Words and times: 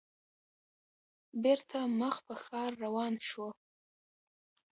بېرته 1.43 1.77
مخ 1.99 2.15
په 2.27 2.35
ښار 2.43 2.71
روان 2.83 3.13
شوو. 3.27 3.47